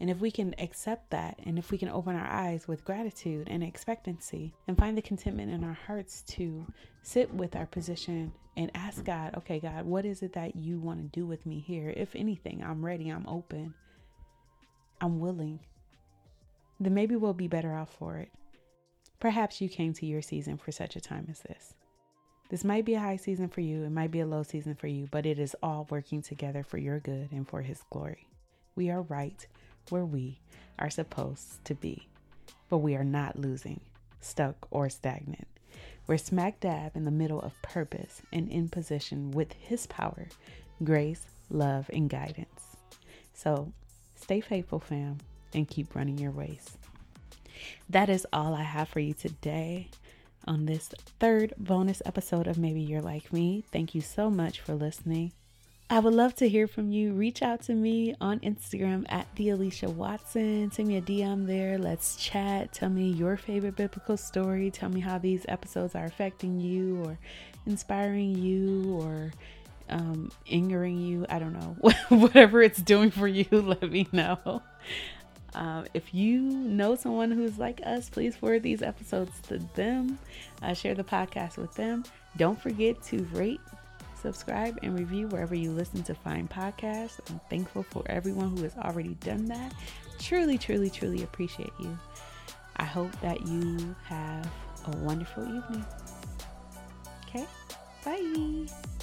And 0.00 0.10
if 0.10 0.20
we 0.20 0.30
can 0.30 0.54
accept 0.58 1.10
that, 1.10 1.38
and 1.44 1.58
if 1.58 1.70
we 1.70 1.78
can 1.78 1.88
open 1.88 2.16
our 2.16 2.26
eyes 2.26 2.66
with 2.66 2.84
gratitude 2.84 3.48
and 3.48 3.62
expectancy 3.62 4.52
and 4.66 4.76
find 4.76 4.98
the 4.98 5.02
contentment 5.02 5.52
in 5.52 5.62
our 5.62 5.78
hearts 5.86 6.22
to 6.28 6.66
sit 7.02 7.32
with 7.32 7.54
our 7.54 7.66
position 7.66 8.32
and 8.56 8.70
ask 8.74 9.04
God, 9.04 9.34
okay, 9.36 9.60
God, 9.60 9.86
what 9.86 10.04
is 10.04 10.22
it 10.22 10.32
that 10.34 10.56
you 10.56 10.78
want 10.78 11.00
to 11.00 11.20
do 11.20 11.26
with 11.26 11.46
me 11.46 11.60
here? 11.60 11.92
If 11.96 12.14
anything, 12.14 12.62
I'm 12.62 12.84
ready, 12.84 13.08
I'm 13.08 13.26
open, 13.26 13.74
I'm 15.00 15.20
willing, 15.20 15.60
then 16.80 16.94
maybe 16.94 17.16
we'll 17.16 17.32
be 17.32 17.48
better 17.48 17.74
off 17.74 17.94
for 17.98 18.18
it. 18.18 18.30
Perhaps 19.20 19.60
you 19.60 19.68
came 19.68 19.92
to 19.94 20.06
your 20.06 20.22
season 20.22 20.58
for 20.58 20.72
such 20.72 20.96
a 20.96 21.00
time 21.00 21.26
as 21.30 21.40
this. 21.40 21.74
This 22.50 22.64
might 22.64 22.84
be 22.84 22.94
a 22.94 23.00
high 23.00 23.16
season 23.16 23.48
for 23.48 23.62
you, 23.62 23.84
it 23.84 23.90
might 23.90 24.10
be 24.10 24.20
a 24.20 24.26
low 24.26 24.42
season 24.42 24.74
for 24.74 24.86
you, 24.86 25.08
but 25.10 25.24
it 25.24 25.38
is 25.38 25.56
all 25.62 25.86
working 25.90 26.20
together 26.20 26.62
for 26.62 26.78
your 26.78 27.00
good 27.00 27.32
and 27.32 27.48
for 27.48 27.62
His 27.62 27.82
glory. 27.90 28.26
We 28.76 28.90
are 28.90 29.02
right 29.02 29.46
where 29.88 30.04
we 30.04 30.40
are 30.78 30.90
supposed 30.90 31.64
to 31.64 31.74
be, 31.74 32.06
but 32.68 32.78
we 32.78 32.96
are 32.96 33.04
not 33.04 33.38
losing, 33.38 33.80
stuck, 34.20 34.68
or 34.70 34.90
stagnant. 34.90 35.48
We're 36.06 36.18
smack 36.18 36.60
dab 36.60 36.96
in 36.96 37.04
the 37.04 37.10
middle 37.10 37.40
of 37.40 37.60
purpose 37.62 38.20
and 38.30 38.48
in 38.50 38.68
position 38.68 39.30
with 39.30 39.54
His 39.54 39.86
power, 39.86 40.28
grace, 40.82 41.26
love, 41.48 41.88
and 41.92 42.10
guidance. 42.10 42.76
So 43.32 43.72
stay 44.16 44.40
faithful, 44.40 44.80
fam, 44.80 45.18
and 45.54 45.66
keep 45.66 45.94
running 45.94 46.18
your 46.18 46.30
race. 46.30 46.76
That 47.88 48.10
is 48.10 48.26
all 48.32 48.54
I 48.54 48.64
have 48.64 48.88
for 48.88 49.00
you 49.00 49.14
today 49.14 49.88
on 50.46 50.66
this 50.66 50.88
third 51.18 51.54
bonus 51.58 52.02
episode 52.04 52.46
of 52.46 52.58
Maybe 52.58 52.80
You're 52.80 53.02
Like 53.02 53.32
Me. 53.32 53.64
Thank 53.72 53.94
you 53.94 54.00
so 54.00 54.30
much 54.30 54.60
for 54.60 54.74
listening. 54.74 55.32
I 55.90 55.98
would 55.98 56.14
love 56.14 56.34
to 56.36 56.48
hear 56.48 56.66
from 56.66 56.90
you. 56.90 57.12
Reach 57.12 57.42
out 57.42 57.62
to 57.64 57.74
me 57.74 58.14
on 58.20 58.40
Instagram 58.40 59.04
at 59.10 59.26
the 59.36 59.50
Alicia 59.50 59.90
Watson. 59.90 60.70
Send 60.70 60.88
me 60.88 60.96
a 60.96 61.02
DM 61.02 61.46
there. 61.46 61.78
Let's 61.78 62.16
chat. 62.16 62.72
Tell 62.72 62.88
me 62.88 63.08
your 63.10 63.36
favorite 63.36 63.76
biblical 63.76 64.16
story. 64.16 64.70
Tell 64.70 64.88
me 64.88 65.00
how 65.00 65.18
these 65.18 65.44
episodes 65.48 65.94
are 65.94 66.06
affecting 66.06 66.58
you 66.58 67.02
or 67.04 67.18
inspiring 67.66 68.34
you 68.34 68.96
or 68.98 69.32
um, 69.90 70.30
angering 70.50 70.98
you. 71.00 71.26
I 71.28 71.38
don't 71.38 71.52
know. 71.52 71.76
Whatever 72.08 72.62
it's 72.62 72.80
doing 72.80 73.10
for 73.10 73.28
you, 73.28 73.46
let 73.52 73.82
me 73.82 74.08
know. 74.10 74.62
Um, 75.54 75.86
if 75.94 76.12
you 76.14 76.40
know 76.40 76.94
someone 76.94 77.30
who's 77.30 77.58
like 77.58 77.80
us, 77.84 78.08
please 78.08 78.36
forward 78.36 78.62
these 78.62 78.82
episodes 78.82 79.40
to 79.48 79.58
them. 79.74 80.18
Uh, 80.62 80.74
share 80.74 80.94
the 80.94 81.04
podcast 81.04 81.56
with 81.56 81.74
them. 81.74 82.04
Don't 82.36 82.60
forget 82.60 83.02
to 83.04 83.22
rate, 83.32 83.60
subscribe, 84.20 84.78
and 84.82 84.98
review 84.98 85.28
wherever 85.28 85.54
you 85.54 85.70
listen 85.70 86.02
to 86.04 86.14
find 86.14 86.50
podcasts. 86.50 87.20
I'm 87.30 87.40
thankful 87.48 87.84
for 87.84 88.02
everyone 88.06 88.56
who 88.56 88.62
has 88.64 88.76
already 88.76 89.14
done 89.20 89.46
that. 89.46 89.72
Truly, 90.18 90.58
truly, 90.58 90.90
truly 90.90 91.22
appreciate 91.22 91.72
you. 91.78 91.96
I 92.76 92.84
hope 92.84 93.12
that 93.20 93.46
you 93.46 93.94
have 94.04 94.50
a 94.86 94.96
wonderful 94.98 95.44
evening. 95.44 95.84
Okay, 97.28 97.46
bye. 98.04 98.93